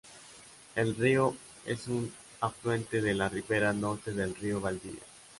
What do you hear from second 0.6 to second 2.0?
El río es